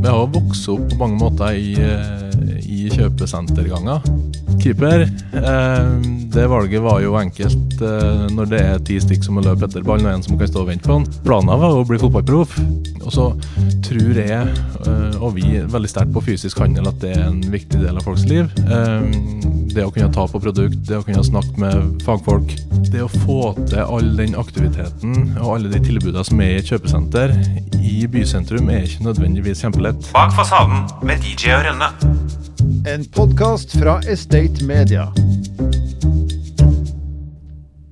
[0.00, 4.04] Vi har vokst opp på mange måter i, eh, i kjøpesenterganger.
[4.60, 5.06] Keeper,
[5.40, 5.92] eh,
[6.34, 9.86] det valget var jo enkelt eh, når det er ti stykk som må løpe etter
[9.86, 11.20] ballen og en som kan stå og vente på den.
[11.24, 12.58] Planen var å bli fotballproff.
[13.00, 13.30] Og så
[13.86, 14.50] tror jeg,
[15.18, 18.26] og vi, veldig sterkt på fysisk handel at det er en viktig del av folks
[18.28, 18.52] liv.
[19.72, 22.52] Det å kunne ta på produkt, det å kunne snakke med fagfolk.
[22.90, 23.40] Det å få
[23.70, 27.34] til all den aktiviteten og alle de tilbudene som er i et kjøpesenter
[27.80, 30.10] i bysentrum, er ikke nødvendigvis kjempelett.
[30.14, 32.39] Bak fasaden med DJ og Rønne.
[32.70, 35.08] En podkast fra Estate Media.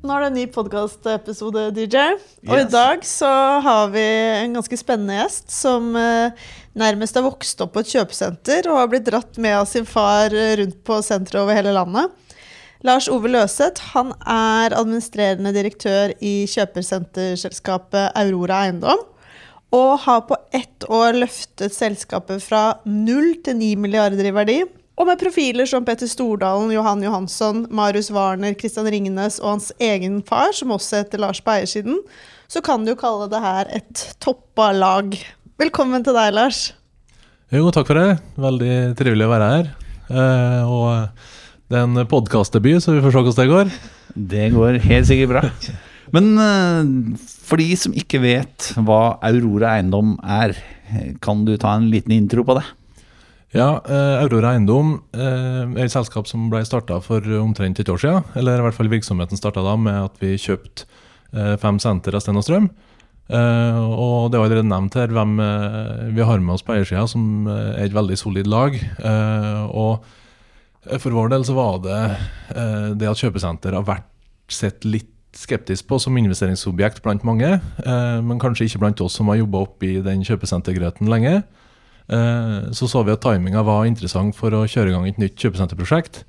[0.03, 2.05] Nå er det en ny podkastepisode, DJ.
[2.47, 2.63] Og yes.
[2.63, 3.33] i dag så
[3.65, 4.05] har vi
[4.45, 6.47] en ganske spennende gjest som eh,
[6.79, 10.31] nærmest har vokst opp på et kjøpesenter og har blitt dratt med av sin far
[10.33, 12.15] rundt på sentre over hele landet.
[12.87, 19.03] Lars Ove Løseth han er administrerende direktør i kjøpesenterselskapet Aurora Eiendom.
[19.75, 24.59] Og har på ett år løftet selskapet fra null til ni milliarder i verdi.
[24.99, 30.23] Og med profiler som Petter Stordalen, Johan Johansson, Marius Warner, Christian Ringnes og hans egen
[30.27, 32.01] far, som også heter Lars på eiersiden,
[32.51, 35.15] så kan du jo kalle det her et toppa lag.
[35.61, 36.63] Velkommen til deg, Lars.
[37.55, 38.19] Jo, takk for det.
[38.41, 39.71] Veldig trivelig å være her.
[40.09, 43.77] Eh, og det er en podkastdebut, så vi får se hvordan det går.
[44.35, 45.45] Det går helt sikkert bra.
[46.15, 50.57] Men uh, for de som ikke vet hva Aurora Eiendom er,
[51.25, 52.65] kan du ta en liten intro på det?
[53.57, 58.01] Ja, uh, Aurora Eiendom uh, er et selskap som ble starta for omtrent et år
[58.03, 58.29] siden.
[58.41, 60.89] Eller i hvert fall virksomheten starta da med at vi kjøpte
[61.61, 62.71] fem senter av Sten og Strøm.
[63.29, 65.35] og det var allerede nevnt her hvem
[66.17, 68.79] vi har med oss på eiersida, som er et veldig solid lag.
[69.69, 70.09] og
[71.03, 72.01] for vår del så var det
[72.97, 74.09] det at kjøpesenter har vært
[74.49, 79.31] sett litt skeptisk på som investeringsobjekt blant mange, eh, men kanskje ikke blant oss som
[79.31, 81.43] har jobba oppi den kjøpesentergrøten lenge.
[82.09, 85.39] Eh, så så vi at timinga var interessant for å kjøre i gang et nytt
[85.39, 86.25] kjøpesenterprosjekt.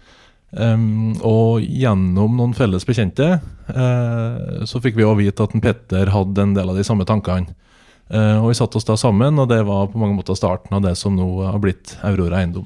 [0.49, 3.35] Um, og gjennom noen felles bekjente
[4.65, 7.53] så fikk vi òg vite at en Petter hadde en del av de samme tankene.
[8.09, 10.95] Og vi satte oss da sammen, og det var på mange måter starten av det
[10.97, 12.65] som nå har blitt Aurora Eiendom.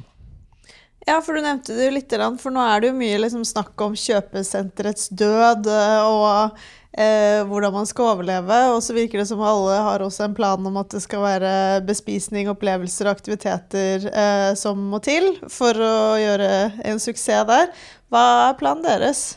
[1.04, 3.80] Ja, for du nevnte det jo litt, for nå er det jo mye liksom snakk
[3.84, 6.56] om kjøpesenterets død eh, og
[6.96, 8.60] eh, hvordan man skal overleve.
[8.72, 11.54] Og så virker det som alle har også en plan om at det skal være
[11.88, 16.52] bespisning, opplevelser og aktiviteter eh, som må til for å gjøre
[16.88, 17.72] en suksess der.
[18.14, 19.34] Hva er planen deres?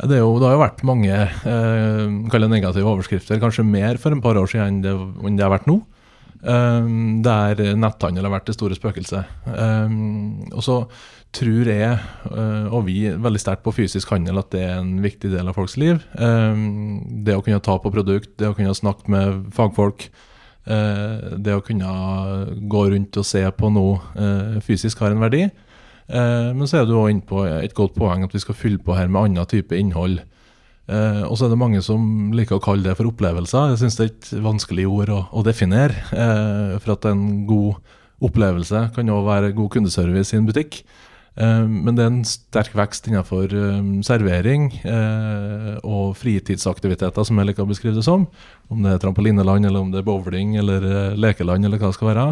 [0.00, 4.38] Det, jo, det, har jo vært mange eh, negative overskrifter, kanskje mer for en par
[4.40, 4.94] år siden enn det,
[5.24, 5.80] enn det har vært nå.
[6.40, 9.28] Um, der netthandel har vært det store spøkelset.
[9.44, 10.76] Um, og så
[11.36, 11.98] tror jeg,
[12.32, 15.58] uh, og vi, veldig sterkt på fysisk handel, at det er en viktig del av
[15.58, 16.00] folks liv.
[16.16, 20.08] Um, det å kunne ta på produkt, det å kunne snakke med fagfolk,
[20.70, 21.92] uh, det å kunne
[22.72, 25.48] gå rundt og se på noe uh, fysisk har en verdi.
[26.10, 28.96] men så er du òg inne på et godt poeng at vi skal fylle på
[28.96, 30.18] her med annen type innhold.
[30.90, 33.74] Eh, og så er det mange som liker å kalle det for opplevelser.
[33.74, 36.02] Jeg syns det er et vanskelig ord å, å definere.
[36.10, 37.78] Eh, for at en god
[38.20, 40.80] opplevelse kan òg være god kundeservice i en butikk.
[41.38, 47.52] Eh, men det er en sterk vekst innenfor eh, servering eh, og fritidsaktiviteter, som jeg
[47.52, 48.26] liker å beskrive det som.
[48.72, 52.00] Om det er trampolineland, eller om det er bowling eller eh, lekeland, eller hva det
[52.00, 52.28] skal være.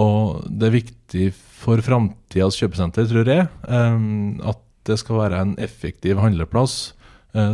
[0.00, 6.18] Og det er viktig for framtidas kjøpesenter, tror jeg, at det skal være en effektiv
[6.18, 6.96] handleplass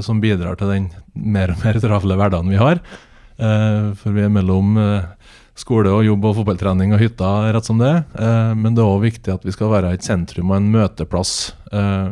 [0.04, 2.82] som bidrar til den mer og mer travle hverdagen vi har.
[3.40, 5.08] Eh, for vi er mellom eh,
[5.60, 7.94] skole og jobb og fotballtrening og hytta, rett som det.
[8.18, 11.34] Eh, men det er òg viktig at vi skal være et sentrum og en møteplass
[11.72, 12.10] eh,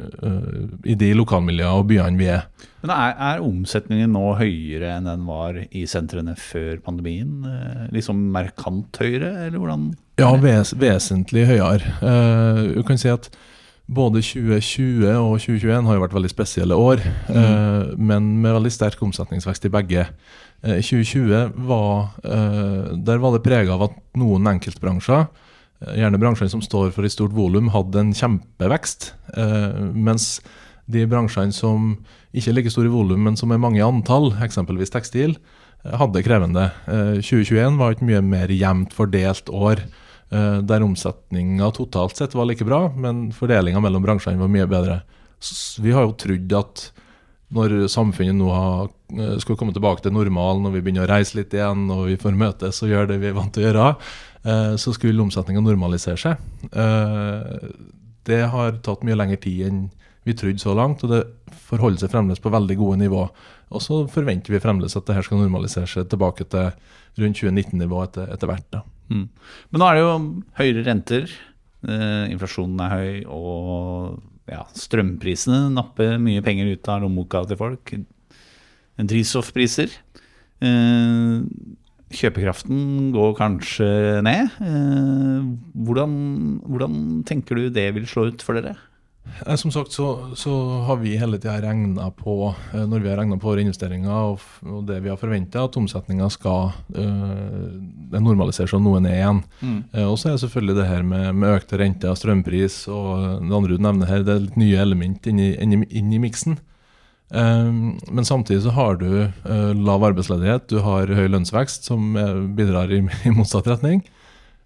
[0.00, 0.62] eh,
[0.92, 2.46] i de lokalmiljøene og byene vi er.
[2.84, 7.42] Men er, er, omsetningen nå høyere enn den var i sentrene før pandemien?
[7.94, 9.88] Liksom merkant høyere, eller hvordan?
[10.20, 11.96] Ja, ves vesentlig høyere.
[12.76, 13.26] du kan si at
[13.86, 17.38] både 2020 og 2021 har jo vært veldig spesielle år, mm.
[17.38, 20.06] eh, men med veldig sterk omsetningsvekst i begge.
[20.62, 25.28] Eh, 2020 var, eh, der var det prega av at noen enkeltbransjer,
[25.84, 29.12] eh, gjerne bransjene som står for et stort volum, hadde en kjempevekst.
[29.36, 30.40] Eh, mens
[30.90, 31.94] de bransjene som
[32.34, 35.36] ikke er like store i volum, men som er mange i antall, eksempelvis tekstil,
[35.84, 36.72] eh, hadde krevende.
[37.22, 39.86] 2021 var et mye mer jevnt fordelt år.
[40.30, 45.00] Eh, der omsetninga totalt sett var like bra, men fordelinga mellom bransjene var mye bedre.
[45.38, 46.86] Så vi har jo trodd at
[47.54, 51.36] når samfunnet nå har, eh, skal komme tilbake til normalen, når vi begynner å reise
[51.36, 53.96] litt igjen og vi får møtes og gjøre det vi er vant til å gjøre,
[54.44, 56.36] eh, så skulle omsetninga normalisere seg.
[58.26, 59.90] Det har tatt mye lengre tid enn
[60.24, 61.22] vi trodde så langt, og det
[61.68, 63.30] forholder seg fremdeles på veldig gode nivå.
[63.70, 66.72] Og så forventer vi fremdeles at det her skal normalisere seg tilbake til
[67.16, 68.66] rundt 2019-nivå etter, etter hvert.
[68.72, 68.82] da.
[69.12, 69.26] Mm.
[69.70, 70.14] Men nå er det jo
[70.58, 71.30] høyere renter,
[71.86, 77.94] eh, inflasjonen er høy, og ja, strømprisene napper mye penger ut av lommeboka til folk.
[78.96, 79.92] Drivstoffpriser.
[80.64, 81.46] Eh,
[82.16, 83.88] kjøpekraften går kanskje
[84.24, 84.58] ned.
[84.62, 85.48] Eh,
[85.86, 86.12] hvordan,
[86.64, 88.76] hvordan tenker du det vil slå ut for dere?
[89.46, 90.52] Eh, Som sagt så, så
[90.88, 94.84] har vi hele tida regna på, eh, når vi har regna på våre investeringer og,
[94.86, 99.42] det vi har forventa, at omsetninga skal øh, normalisere seg noe ned igjen.
[99.60, 99.80] Mm.
[100.06, 103.76] og så er det selvfølgelig det her med, med økte renter, strømpris og det andre
[103.76, 106.58] du nevner her, det er litt nye element inn i, inn i, inn i miksen.
[107.28, 112.36] Um, men samtidig så har du uh, lav arbeidsledighet, du har høy lønnsvekst, som eh,
[112.54, 114.04] bidrar i, i motsatt retning.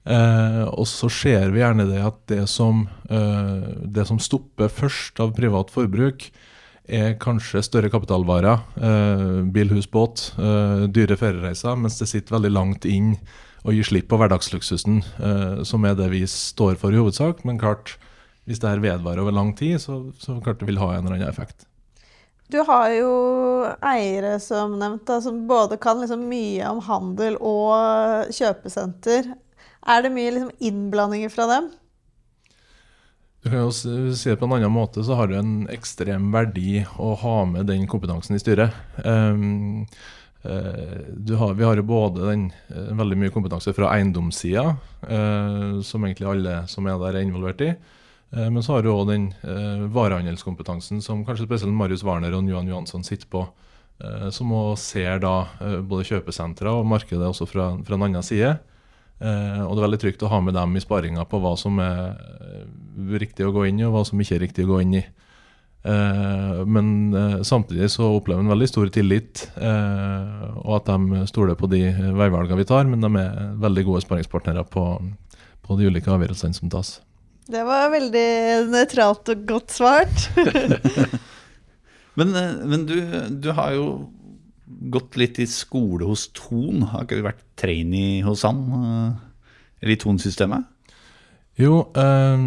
[0.09, 5.21] Eh, og så ser vi gjerne det at det som, eh, det som stopper først
[5.21, 6.31] av privat forbruk,
[6.91, 12.51] er kanskje større kapitalvarer, eh, bil, hus, båt, eh, dyre feriereiser, mens det sitter veldig
[12.51, 13.17] langt inn
[13.65, 17.45] og gir slipp på hverdagsluksusen, eh, som er det vi står for i hovedsak.
[17.45, 17.97] Men klart,
[18.47, 21.19] hvis det her vedvarer over lang tid, så, så klart det vil ha en eller
[21.19, 21.67] annen effekt.
[22.51, 23.11] Du har jo
[23.87, 29.29] eiere, som nevnt, da, som både kan liksom mye om handel og kjøpesenter.
[29.87, 31.71] Er det mye liksom innblandinger fra dem?
[33.41, 36.83] Du kan jo si det på en annen måte, så har det en ekstrem verdi
[37.01, 38.75] å ha med den kompetansen i styret.
[39.05, 39.87] Um,
[40.43, 44.63] du har, vi har jo både den, eh, veldig mye kompetanse fra eiendomssida,
[45.05, 47.75] eh, som egentlig alle som er der, er involvert i.
[48.33, 52.49] Eh, men så har du òg den eh, varehandelskompetansen som kanskje spesielt Marius Warner og
[52.49, 53.49] Johan Johansson sitter på.
[54.01, 58.55] eh, som òg ser da både kjøpesentre og markedet også fra, fra en annen side.
[59.21, 61.81] Eh, og det er veldig trygt å ha med dem i sparinga på hva som
[61.85, 62.63] er eh,
[63.21, 65.05] riktig å gå inn i, og hva som ikke er riktig å gå inn i.
[65.83, 71.57] Eh, men eh, samtidig så opplever en veldig stor tillit, eh, og at de stoler
[71.57, 71.87] på de
[72.17, 74.85] veivalgene vi tar, men de er veldig gode sparingspartnere på,
[75.65, 76.99] på de ulike avgjørelsene som tas.
[77.51, 78.29] Det var veldig
[78.71, 80.29] nøytralt og godt svart.
[82.19, 82.35] Men,
[82.67, 82.97] men du,
[83.41, 83.85] du har jo
[84.81, 86.83] gått litt i skole hos Ton.
[86.93, 88.61] Har ikke du vært trainee hos han?
[88.81, 89.17] eh,
[89.83, 90.65] Eller i Ton-systemet?
[91.61, 92.43] Jo, eh,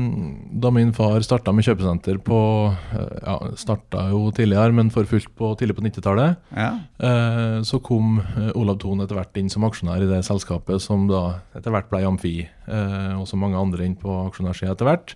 [0.57, 2.37] da min far starta med kjøpesenter på
[2.71, 6.39] eh, Ja, starta jo tidligere, men for fullt på, tidlig på 90-tallet.
[6.57, 6.71] Ja.
[6.97, 11.05] Eh, så kom eh, Olav Thon etter hvert inn som aksjonær i det selskapet som
[11.11, 15.13] da etter hvert ble Amfi, eh, og så mange andre inn på aksjonærsida etter hvert.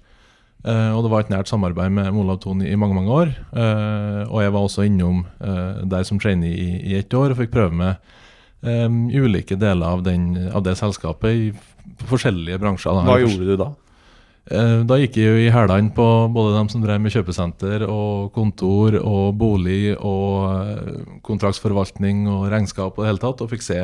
[0.66, 3.34] Eh, og det var et nært samarbeid med Olav Thon i mange mange år.
[3.54, 7.42] Eh, og jeg var også innom eh, der som trainee i, i ett år og
[7.42, 8.16] fikk prøve med
[8.66, 12.98] um, ulike deler av, den, av det selskapet i forskjellige bransjer.
[12.98, 13.06] Da.
[13.06, 13.74] Hva gjorde du da?
[14.48, 18.96] Da gikk jeg jo i hælene på både dem som drev med kjøpesenter og kontor
[19.02, 23.82] og bolig og kontraktsforvaltning og regnskap og det hele tatt, og fikk se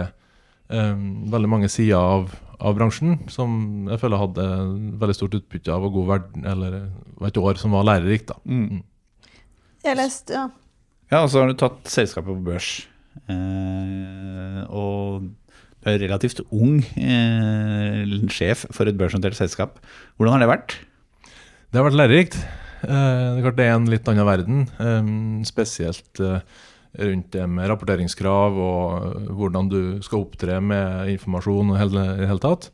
[0.72, 1.04] um,
[1.34, 2.32] veldig mange sider av,
[2.64, 4.46] av bransjen som jeg føler hadde
[5.02, 6.78] veldig stort utbytte av og god verden, eller
[7.28, 8.32] et år som var lærerikt.
[8.32, 8.38] da.
[9.84, 10.46] Jeg leste, ja.
[11.12, 12.70] Ja, og så har du tatt selskapet på børs.
[13.30, 15.28] Eh, og
[15.84, 19.78] du er relativt ung eh, sjef for et børsnotert selskap.
[20.18, 20.76] Hvordan har det vært?
[21.70, 22.38] Det har vært lærerikt.
[22.84, 25.12] Eh, Det er klart det er en litt annen verden, eh,
[25.48, 26.40] spesielt eh,
[27.00, 32.44] rundt det med rapporteringskrav og eh, hvordan du skal opptre med informasjon i det hele
[32.44, 32.68] tatt.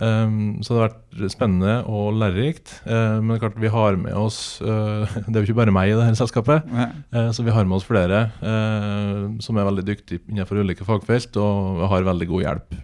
[0.00, 0.30] Eh,
[0.62, 2.78] Så det har vært spennende og lærerikt.
[2.86, 5.74] Eh, Men det er klart vi har med oss eh, Det er jo ikke bare
[5.74, 6.64] meg i dette selskapet.
[7.12, 11.36] Eh, Så vi har med oss flere eh, som er veldig dyktige innenfor ulike fagfelt
[11.36, 12.78] og har veldig god hjelp.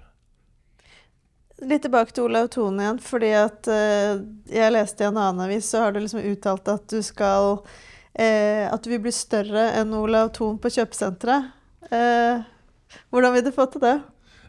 [1.64, 3.69] Litt tilbake til Olav Thon igjen, fordi at
[4.53, 7.62] jeg leste i en annen avis, så har du liksom uttalt at du skal
[8.14, 11.52] eh, At du vil bli større enn Olav Thon på kjøpesenteret.
[11.90, 12.42] Eh,
[13.11, 13.99] hvordan vil du få til det?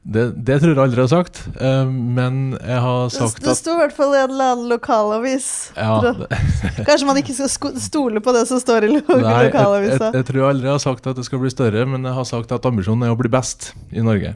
[0.06, 3.54] Det, det tror jeg aldri jeg har sagt, eh, men jeg har sagt sagt det
[3.56, 5.48] at sto i hvert fall i en eller annen lokalavis.
[5.74, 5.96] ja,
[6.88, 9.26] Kanskje man ikke skal stole på det som står i lokalavisa.
[9.26, 12.06] Nei, jeg, jeg, jeg tror aldri jeg har sagt at det skal bli større, men
[12.06, 14.36] jeg har sagt at ambisjonen er å bli best i Norge.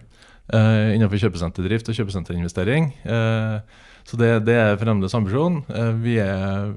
[0.49, 2.89] Uh, innenfor kjøpesenterdrift og kjøpesenterinvestering.
[3.05, 3.61] Uh,
[4.09, 5.61] så det, det er fremdeles ambisjonen.
[5.69, 6.71] Uh, vi er,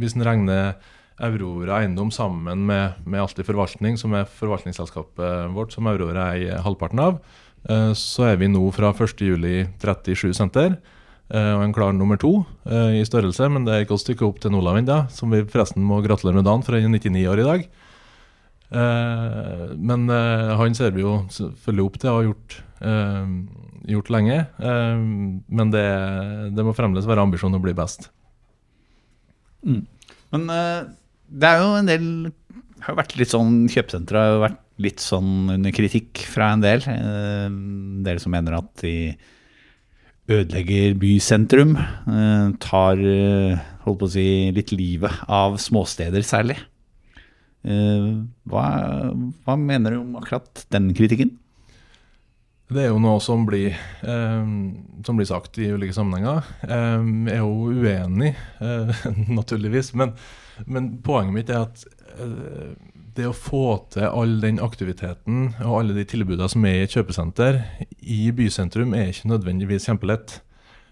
[0.00, 0.78] hvis en regner
[1.16, 7.00] Aurora Eiendom sammen med, med Alltid Forvaltning, som er forvaltningsselskapet vårt, som Aurora eier halvparten
[7.00, 7.18] av,
[7.70, 10.76] eh, så er vi nå fra 1.7 37 senter.
[11.28, 14.26] eh, og en klar nummer to eh, i størrelse, men det er ikke et stykke
[14.28, 17.26] opp til Olav ennå, som vi forresten må gratulere med dagen, for han er 99
[17.32, 17.68] år i dag.
[18.66, 22.56] Men han ser vi jo selvfølgelig opp til og har gjort,
[23.94, 24.38] gjort lenge.
[24.58, 25.84] Men det,
[26.50, 28.08] det må fremdeles være ambisjonen å bli best.
[30.34, 30.88] Men eh,
[31.28, 32.08] det er jo en del
[32.84, 36.62] har jo vært litt sånn Kjøpesentre har jo vært litt sånn under kritikk fra en
[36.62, 36.84] del.
[36.92, 37.48] Eh,
[38.04, 39.16] dere som mener at de
[40.28, 41.76] ødelegger bysentrum.
[41.76, 46.58] eh, tar eh, holdt på å si, litt livet av småsteder særlig.
[47.64, 48.12] Eh,
[48.44, 48.66] hva,
[49.46, 51.36] hva mener du om akkurat den kritikken?
[52.68, 56.42] Det er jo noe som blir, som blir sagt i ulike sammenhenger.
[56.66, 58.32] Jeg er jo uenig,
[59.38, 59.92] naturligvis.
[59.94, 60.16] Men,
[60.64, 61.84] men poenget mitt er at
[62.16, 62.72] eh,
[63.16, 66.96] det å få til all den aktiviteten og alle de tilbudene som er i et
[66.96, 67.62] kjøpesenter
[68.00, 70.40] i bysentrum, er ikke nødvendigvis kjempelett.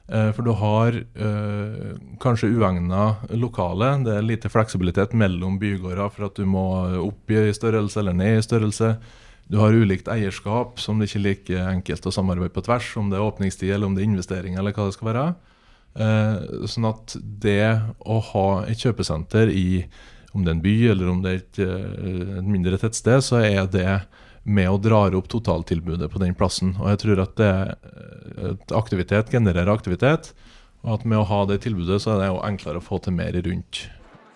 [0.08, 1.90] Eh, For du har øh,
[2.20, 3.92] kanskje uegna lokale.
[4.04, 6.64] Det er lite fleksibilitet mellom bygårder for at du må
[7.00, 8.96] opp i størrelse eller ned i størrelse.
[9.48, 13.10] Du har ulikt eierskap, som det ikke er like enkelt å samarbeide på tvers, om
[13.12, 15.26] det er åpningstid eller om det er investering eller hva det skal være.
[15.94, 17.68] Eh, sånn at det
[18.02, 19.84] å ha et kjøpesenter i
[20.34, 23.38] om det er en by eller om det er et, eh, et mindre tettsted, så
[23.38, 24.02] er det
[24.44, 26.74] med å dra opp totaltilbudet på den plassen.
[26.80, 27.52] Og jeg tror at det,
[28.50, 30.32] at aktivitet genererer aktivitet,
[30.84, 33.14] og at med å ha det tilbudet, så er det jo enklere å få til
[33.16, 33.86] mer rundt.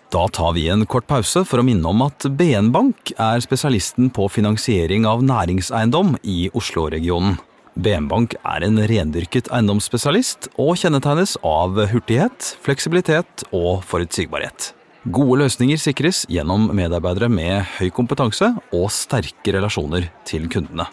[0.08, 4.08] Da tar vi en kort pause for å minne om at BN Bank er spesialisten
[4.14, 7.36] på finansiering av næringseiendom i Oslo-regionen.
[7.78, 14.73] BN Bank er en rendyrket eiendomsspesialist og kjennetegnes av hurtighet, fleksibilitet og forutsigbarhet.
[15.14, 20.88] Gode løsninger sikres gjennom medarbeidere med høy kompetanse og sterke relasjoner til kundene.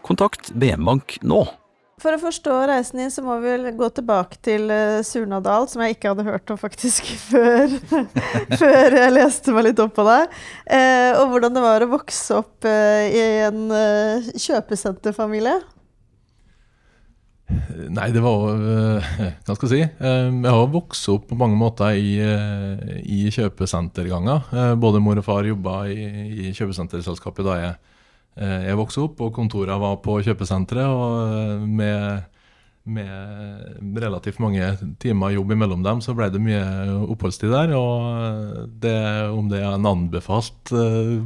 [0.00, 1.42] Kontakt BM Bank nå.
[2.00, 5.82] For å forstå reisen din, så må vi vel gå tilbake til uh, Surnadal, som
[5.84, 7.74] jeg ikke hadde hørt om faktisk før,
[8.62, 10.32] før jeg leste meg litt opp på deg.
[10.64, 15.58] Eh, og hvordan det var å vokse opp eh, i en eh, kjøpesenterfamilie.
[17.90, 19.10] Nei, det var øh,
[19.46, 19.82] Hva skal jeg si?
[20.06, 24.50] Eh, Jeg har vokst opp på mange måter i, øh, i kjøpesenterganger.
[24.54, 25.96] Eh, Både mor og far jobba i,
[26.46, 27.72] i kjøpesenterselskapet da jeg,
[28.38, 30.86] eh, jeg vokste opp, og kontorene var på kjøpesenteret.
[30.86, 32.22] Og med,
[32.86, 34.70] med relativt mange
[35.02, 36.62] timer jobb imellom dem, så ble det mye
[37.10, 37.74] oppholdstid der.
[37.78, 38.96] Og det,
[39.34, 40.70] om det er en anbefalt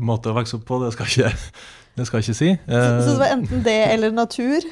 [0.01, 1.53] måte å vokse opp på, det skal jeg ikke,
[2.01, 2.55] det skal jeg ikke si.
[2.65, 4.65] Så, så det Eh, var enten det eller natur.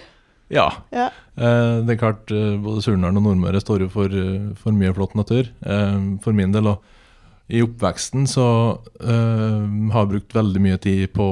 [0.53, 0.69] Ja.
[0.93, 1.09] Ja.
[1.37, 4.93] Eh, det er klart, eh, Både Surnadal og Nordmøre står jo for, eh, for mye
[4.97, 5.49] flott natur.
[5.65, 6.69] Eh, for min del.
[6.75, 6.83] Og
[7.53, 8.45] I oppveksten så
[9.01, 11.27] eh, har jeg brukt veldig mye tid på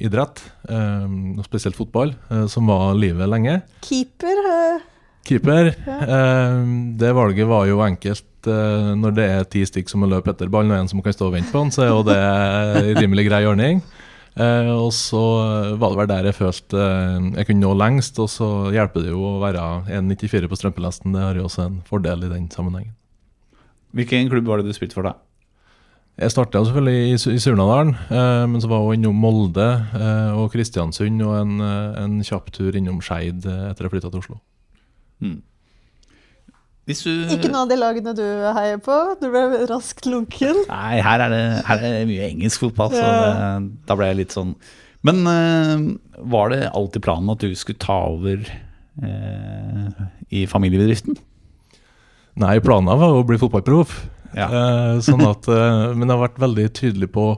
[0.00, 1.04] idrett, eh,
[1.36, 2.14] og spesielt fotball,
[2.50, 3.60] som var livet lenge.
[3.86, 4.80] Keeper.
[5.28, 5.74] Keeper.
[5.86, 6.64] Eh,
[6.98, 10.72] det valget var jo enkelt når det er ti stykk som må løpe etter ballen,
[10.72, 13.42] og en som kan stå og vente på den, så er jo det rimelig grei
[13.44, 13.82] ordning.
[14.40, 15.22] Eh, og så
[15.76, 19.12] var det vel der jeg følte eh, jeg kunne nå lengst, og så hjelper det
[19.12, 19.64] jo å være
[20.00, 21.16] 1,94 på strømpelesten.
[21.16, 22.94] Det har jo også en fordel i den sammenhengen.
[23.96, 25.16] Hvilken klubb var det du spilte for da?
[26.20, 30.50] Jeg starta selvfølgelig i, i Surnadalen, eh, men så var jeg innom Molde eh, og
[30.52, 34.36] Kristiansund og en, eh, en kjapp tur innom Skeid etter etter jeg flytta til Oslo.
[35.20, 35.40] Hvis
[36.88, 38.24] du Ikke noen av de lagene du
[38.56, 38.96] heier på?
[39.20, 40.62] Du ble raskt lunken.
[40.70, 43.18] Nei, her er det, her er det mye engelsk fotball, så Ja.
[43.60, 44.54] det, da ble jeg litt sånn
[45.06, 45.76] Men uh,
[46.18, 51.16] var det alltid planen at du skulle ta over uh, i familiebedriften?
[52.40, 53.94] Nei, planen var å bli fotballproff.
[54.36, 54.46] Ja.
[54.46, 57.32] Uh, sånn at, men jeg har vært veldig tydelig på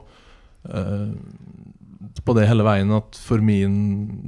[2.23, 3.73] På det hele veien at for min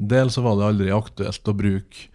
[0.10, 2.10] del så var det aldri aktuelt å bruke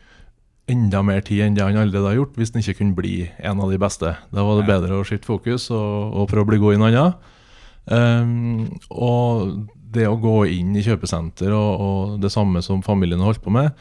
[0.70, 3.60] enda mer tid enn det han allerede har gjort, hvis han ikke kunne bli en
[3.62, 4.14] av de beste.
[4.30, 6.90] Da var det bedre å skifte fokus og, og prøve å bli god i noe
[6.90, 7.28] annet.
[7.90, 13.32] Um, og det å gå inn i kjøpesenter og, og det samme som familien har
[13.32, 13.72] holdt på med,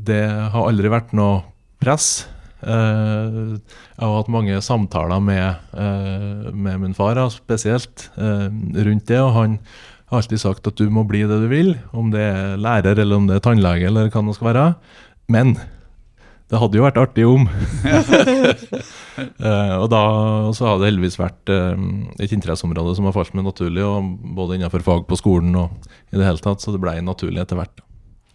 [0.00, 1.42] det har aldri vært noe
[1.82, 2.24] press.
[2.60, 9.20] Uh, jeg har hatt mange samtaler med, uh, med min far, spesielt, uh, rundt det.
[9.20, 9.58] Og han
[10.10, 13.20] har alltid sagt at du må bli det du vil, om det er lærer eller
[13.20, 14.64] om det er tannlege eller hva det skal være.
[15.30, 15.54] Men
[16.50, 17.48] det hadde jo vært artig om.
[19.20, 19.98] Eh, og da
[20.56, 21.80] så har det heldigvis vært eh,
[22.24, 25.74] et interesseområde som har falt meg naturlig, og både innenfor fag på skolen og
[26.08, 27.82] i det hele tatt, så det ble naturlig etter hvert.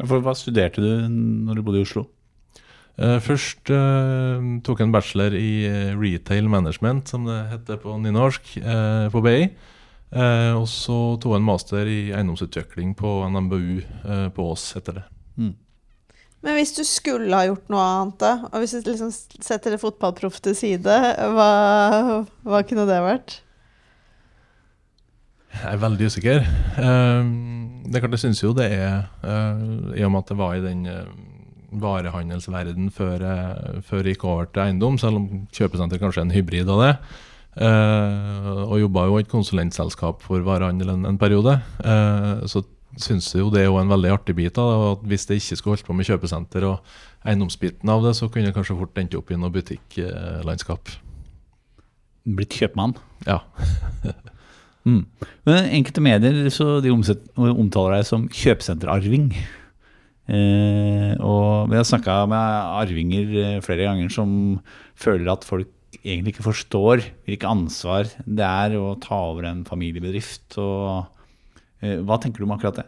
[0.03, 2.05] For hva studerte du når du bodde i Oslo?
[2.95, 7.97] Eh, først eh, tok jeg en bachelor i eh, retail management, som det heter på
[8.03, 9.39] nynorsk, eh, på BI.
[10.15, 13.81] Og så tok jeg en master i eiendomsutvikling på NMBU
[14.37, 15.07] på Ås etter det.
[16.45, 19.09] Men hvis du skulle ha gjort noe annet, og hvis du liksom
[19.41, 20.97] setter fotballproff til side,
[21.33, 21.49] hva,
[22.45, 23.39] hva kunne det vært?
[25.55, 26.43] Jeg er veldig usikker.
[26.45, 27.31] Eh,
[27.85, 29.63] det er klart, jeg syns jo det er eh,
[29.97, 31.13] I og med at det var i den eh,
[31.81, 36.35] varehandelsverden før jeg, før jeg gikk over til eiendom, selv om kjøpesenter kanskje er en
[36.35, 36.91] hybrid av det.
[37.55, 41.53] Uh, og jobba jo i et konsulentselskap for varehandel en, en periode.
[41.79, 42.65] Uh, så
[43.01, 45.75] syns jo det er jo en veldig artig bit og at Hvis det ikke skulle
[45.75, 49.31] holdt på med kjøpesenter og eiendomsbiten av det, så kunne det kanskje fort endt opp
[49.33, 50.93] i noe butikklandskap.
[52.25, 52.97] Blitt kjøpmann.
[53.27, 53.41] Ja.
[54.85, 55.01] Mm.
[55.49, 59.31] Men enkelte medier så de omtaler deg som kjøpesenterarving.
[60.29, 64.29] Eh, og vi har snakka med arvinger eh, flere ganger som
[64.93, 65.71] føler at folk
[66.03, 70.57] egentlig ikke forstår hvilket ansvar det er å ta over en familiebedrift.
[70.61, 71.09] Og,
[72.07, 72.85] hva tenker du om akkurat det?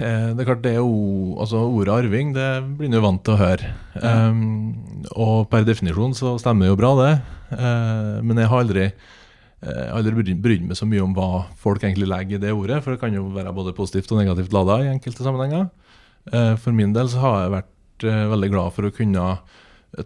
[0.00, 3.22] Eh, Det er klart det er jo, altså Ordet arving det blir en jo vant
[3.24, 3.70] til å høre.
[4.02, 7.14] Um, og per definisjon så stemmer det jo bra, det.
[7.54, 8.86] Uh, men jeg har aldri,
[9.64, 12.82] uh, aldri brydd- meg så mye om hva folk egentlig legger i det ordet.
[12.84, 15.70] For det kan jo være både positivt og negativt lada i enkelte sammenhenger.
[16.28, 19.26] Uh, for min del så har jeg vært uh, veldig glad for å kunne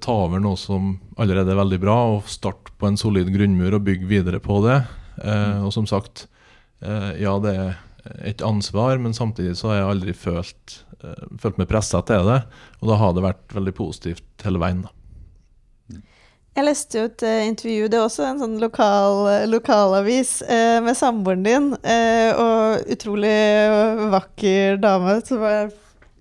[0.00, 3.84] ta over noe som allerede er veldig bra, og starte på en solid grunnmur og
[3.84, 4.84] bygge videre på det.
[5.14, 5.60] Mm.
[5.62, 6.33] og som sagt, eh,
[7.20, 7.74] ja det er
[8.24, 12.42] et ansvar, men samtidig så har jeg aldri følt, eh, følt meg pressa til det.
[12.82, 14.84] Og da har det vært veldig positivt hele veien.
[14.84, 14.92] da.
[16.54, 20.78] Jeg leste jo et eh, intervju, det er også en sånn lokal, eh, lokalavis, eh,
[20.84, 21.72] med samboeren din.
[21.82, 23.34] Eh, og utrolig
[24.12, 25.18] vakker dame.
[25.26, 25.64] Så bare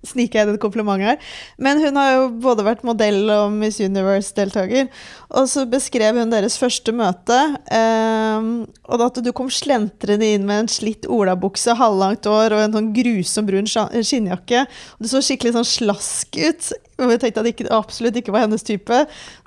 [0.08, 1.18] sniker jeg et kompliment her.
[1.58, 4.88] Men hun har jo både vært modell og Miss Universe-deltaker.
[5.34, 7.38] Og så beskrev hun deres første møte.
[7.74, 8.48] Eh,
[8.88, 12.92] og at du kom slentrende inn med en slitt olabukse, halvlangt år og en sånn
[12.96, 14.64] grusom brun skinnjakke.
[14.96, 16.72] Og du så skikkelig sånn slask ut.
[17.02, 19.00] Og jeg tenkte at det ikke, absolutt ikke var hennes type.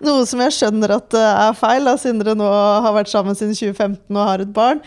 [0.04, 3.56] Noe som jeg skjønner at er feil, da, siden dere nå har vært sammen siden
[3.56, 4.84] 2015 og har et barn.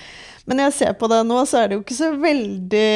[0.50, 2.86] Men jeg ser på deg nå, så er det jo ikke så veldig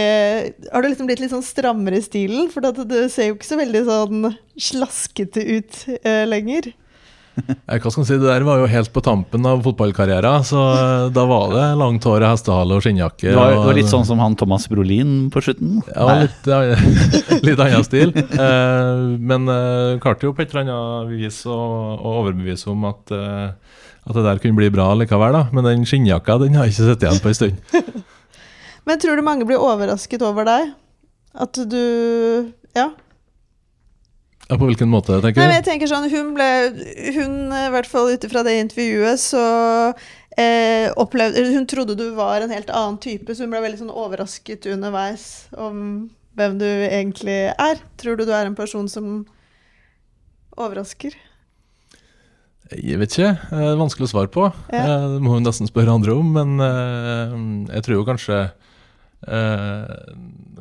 [0.72, 2.48] Har du liksom blitt litt sånn strammere i stilen?
[2.50, 6.72] For du ser jo ikke så veldig sånn slaskete ut eh, lenger.
[7.66, 10.60] Eh, Hva skal man si, Det der var jo helt på tampen av fotballkarrieren, så
[10.74, 13.26] eh, da var det langt hår, hestehale og skinnjakke.
[13.32, 15.80] Det var, det var litt sånn som han Thomas Brolin på slutten.
[15.90, 16.60] Ja, litt, ja,
[17.48, 18.12] litt annen stil.
[18.14, 21.56] Eh, men eh, klarte jo på et eller annet vis å,
[21.98, 25.34] å overbevise om at, eh, at det der kunne bli bra likevel.
[25.40, 25.46] da.
[25.56, 28.04] Men den skinnjakka den har jeg ikke sett igjen på en stund.
[28.84, 30.74] Men tror du mange blir overrasket over deg?
[31.34, 31.80] At du
[32.76, 32.90] Ja.
[34.54, 35.42] Ja, på hvilken måte, tenker du?
[35.42, 36.46] Nei, men jeg tenker sånn, hun ble
[37.16, 39.40] Hun, i hvert fall ut ifra det intervjuet, så
[40.38, 43.90] eh, opplevde Hun trodde du var en helt annen type, så hun ble veldig sånn
[43.90, 45.80] overrasket underveis om
[46.38, 47.82] hvem du egentlig er.
[47.98, 49.24] Tror du du er en person som
[50.58, 51.14] overrasker?
[52.74, 53.32] Jeg vet ikke.
[53.50, 54.46] Det er vanskelig å svare på.
[54.72, 54.80] Ja.
[54.82, 56.30] Eh, Det må hun nesten spørre andre om.
[56.34, 57.34] Men eh,
[57.76, 58.38] jeg tror jo kanskje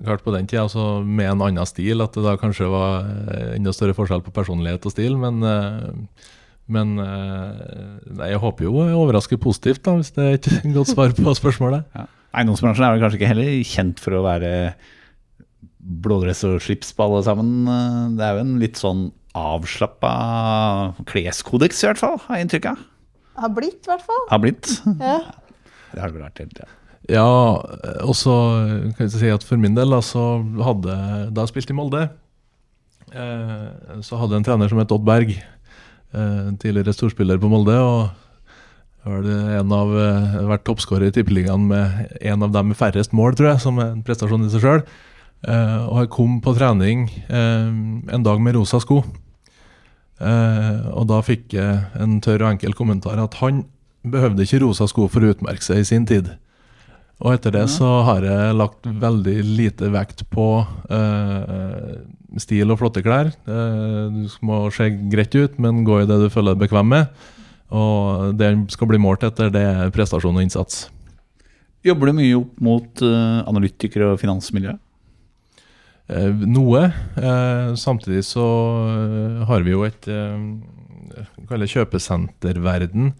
[0.04, 3.54] Klart på den tida, altså med en annen stil, at det da kanskje var eh,
[3.58, 5.16] enda større forskjell på personlighet og stil.
[5.22, 6.26] Men, eh,
[6.74, 10.92] men eh, nei, jeg håper jo jeg overrasker positivt, da, hvis det er et godt
[10.92, 11.88] svar på spørsmålet.
[11.96, 12.08] Ja.
[12.34, 14.54] Eiendomsbransjen er vel kanskje ikke heller kjent for å være
[16.04, 18.16] blådress og slips på alle sammen.
[18.18, 20.14] Det er jo en litt sånn avslappa
[21.10, 22.86] kleskodeks, i hvert fall, har jeg inntrykk av.
[23.44, 24.24] Har blitt, i hvert fall.
[24.30, 24.74] Har blitt.
[25.00, 25.20] Ja.
[25.94, 26.68] Det har det vel vært hele tida.
[26.68, 28.34] Ja, og så
[28.96, 30.94] kan jeg si at for min del da, så hadde
[31.36, 32.06] Da jeg spilte i Molde,
[33.12, 35.34] eh, så hadde jeg en trener som het Odd Berg.
[36.14, 37.76] Eh, tidligere storspiller på Molde.
[39.04, 43.12] Og det en av eh, vært toppskårer i Tippeligaen med en av dem med færrest
[43.12, 44.86] mål, tror jeg, som er en prestasjon i seg sjøl.
[45.44, 47.68] Eh, og jeg kom på trening eh,
[48.16, 49.02] en dag med rosa sko.
[50.24, 53.66] Eh, og da fikk jeg en tørr og enkel kommentar at han
[54.08, 56.32] behøvde ikke rosa sko for å utmerke seg i sin tid.
[57.22, 60.48] Og etter det så har jeg lagt veldig lite vekt på
[60.90, 61.92] eh,
[62.42, 63.30] stil og flotte klær.
[63.30, 67.30] Eh, du må se greit ut, men gå i det du føler deg bekvem med.
[67.74, 70.88] Og det skal bli målt etter, det er prestasjon og innsats.
[71.84, 74.76] Jobber du mye opp mot eh, analytikere og finansmiljø?
[76.12, 76.84] Eh, noe.
[77.20, 78.46] Eh, samtidig så
[78.90, 83.14] eh, har vi jo et eh, kjøpesenterverden.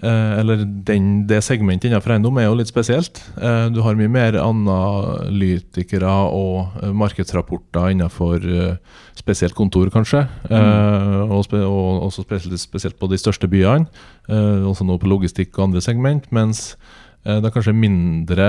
[0.00, 3.20] Eh, eller den, det segmentet innenfor eiendom er jo litt spesielt.
[3.36, 8.46] Eh, du har mye mer analytikere og eh, markedsrapporter innenfor
[9.18, 10.24] spesielt kontor, kanskje.
[10.48, 13.90] Eh, og, spe, og også spesielt, spesielt på de største byene.
[14.30, 16.30] Også nå på logistikk og andre segment.
[16.32, 16.72] Mens
[17.20, 18.46] det er kanskje mindre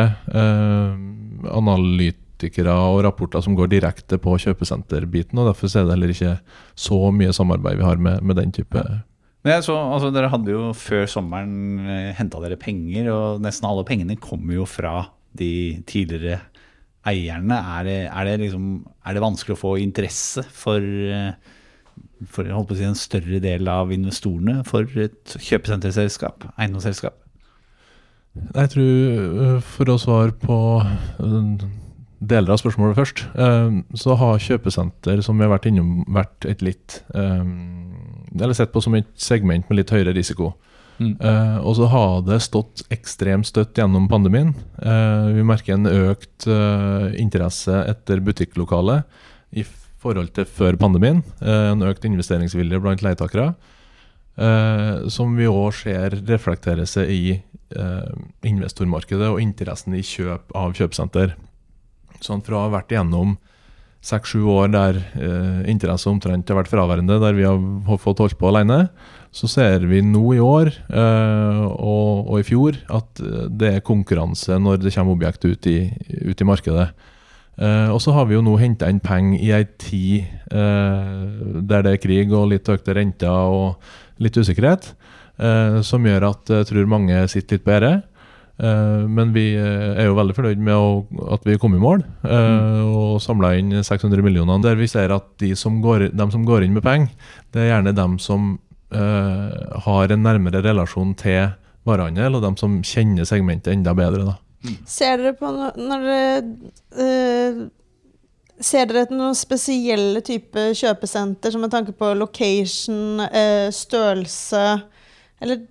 [1.52, 5.42] analytikere og rapporter som går direkte på kjøpesenterbiten.
[5.42, 6.36] og Derfor er det heller ikke
[6.80, 8.86] så mye samarbeid vi har med, med den type
[9.42, 13.86] Men så, altså, dere hadde jo før sommeren eh, henta dere penger, og nesten alle
[13.88, 16.44] pengene kommer jo fra de tidligere
[17.10, 17.58] eierne.
[17.58, 18.68] Er det, er det, liksom,
[19.06, 21.34] er det vanskelig å få interesse for, eh,
[22.30, 27.18] for holdt på å si, en større del av investorene for et kjøpesenterselskap, eiendomsselskap?
[28.38, 28.92] Jeg tror,
[29.44, 30.58] øh, for å svare på
[31.20, 31.66] øh,
[32.22, 33.24] deler av spørsmålet først.
[33.34, 37.46] Eh, så har kjøpesenter, som vi har vært innom, vært et litt eh,
[38.38, 40.54] Eller sett på som et segment med litt høyere risiko.
[41.02, 41.16] Mm.
[41.18, 44.54] Eh, og så har det stått ekstremt støtt gjennom pandemien.
[44.78, 49.02] Vi merker en økt eh, interesse etter butikklokale
[49.52, 49.66] i
[50.02, 51.24] forhold til før pandemien.
[51.42, 53.54] En økt investeringsvilje blant leietakere.
[54.38, 58.12] eh, som vi òg ser reflektere seg i eh,
[58.48, 61.36] investormarkedet og interessen i kjøp av kjøpesenter.
[62.22, 63.38] Sånn fra å ha vært igjennom
[64.02, 67.60] seks-sju år der eh, interesse omtrent har vært fraværende, der vi har,
[68.02, 68.88] fått holdt på alene,
[69.32, 73.86] så ser vi nå i år eh, og, og i fjor at eh, det er
[73.86, 75.80] konkurranse når det kommer objekt ut i,
[76.26, 76.90] ut i markedet.
[77.62, 81.86] Eh, og så har vi jo nå henta inn penger i ei tid eh, der
[81.86, 84.94] det er krig og litt økte renter og litt usikkerhet,
[85.38, 88.08] eh, som gjør at jeg tror mange sitter litt på gjerdet.
[88.60, 92.82] Eh, men vi eh, er jo veldig fornøyd med at vi kom i mål eh,
[92.86, 94.62] og samla inn 600 millioner.
[94.66, 97.10] Der vi ser at de som går, de som går inn med penger,
[97.54, 98.54] det er gjerne dem som
[98.94, 101.54] eh, har en nærmere relasjon til
[101.88, 104.28] varehandel, og dem som kjenner segmentet enda bedre.
[104.34, 104.38] da.
[104.86, 106.42] Ser dere på no når dere
[107.06, 107.62] eh,
[108.62, 114.62] Ser dere etter noen spesielle type kjøpesenter, som med tanke på location, eh, størrelse
[115.42, 115.64] Eller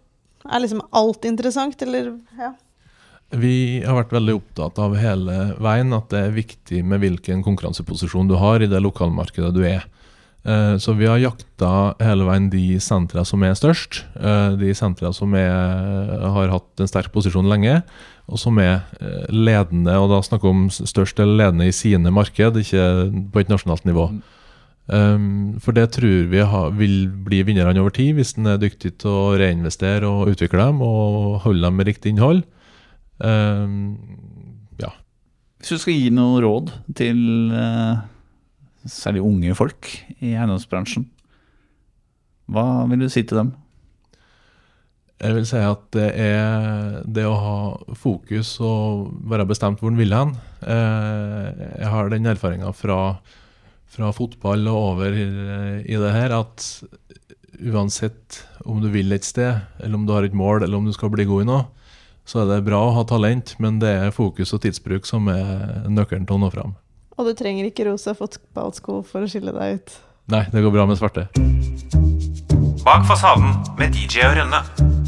[0.43, 2.51] er liksom alt interessant, eller ja.
[3.31, 8.31] Vi har vært veldig opptatt av hele veien at det er viktig med hvilken konkurranseposisjon
[8.31, 9.85] du har i det lokalmarkedet du er.
[10.43, 15.13] Eh, Så vi har jakta hele veien de sentra som er størst, eh, de sentra
[15.15, 15.53] som er,
[16.19, 17.83] har hatt en sterk posisjon lenge,
[18.27, 22.11] og som er eh, ledende, og da snakker vi om størst eller ledende i sine
[22.11, 24.11] marked, ikke på et nasjonalt nivå.
[24.91, 26.41] Um, for det tror vi
[26.75, 30.81] vil bli vinnerne over tid, hvis en er dyktig til å reinvestere og utvikle dem,
[30.83, 32.43] og holde dem med riktig innhold.
[33.21, 33.97] Um,
[34.81, 34.93] ja.
[35.61, 37.19] Hvis du skal gi noe råd til
[37.53, 38.05] eh,
[38.89, 41.05] særlig unge folk i eiendomsbransjen,
[42.51, 43.51] hva vil du si til dem?
[45.21, 47.59] Jeg vil si at det er det å ha
[48.01, 50.33] fokus og være bestemt hvor en vil hen.
[50.65, 51.51] Eh,
[51.83, 53.01] jeg har den erfaringa fra,
[53.93, 55.27] fra fotball og over i,
[55.85, 56.65] i det her at
[57.61, 60.95] uansett om du vil et sted, eller om du har et mål, eller om du
[60.97, 61.67] skal bli god i noe,
[62.31, 65.89] så er det bra å ha talent, men det er fokus og tidsbruk som er
[65.91, 66.77] nøkkelen til å nå fram.
[67.19, 69.97] Og du trenger ikke rosa fotballsko for å skille deg ut.
[70.31, 71.27] Nei, det går bra med svarte.
[72.87, 75.00] Bak fasaden med DJ og Rønne.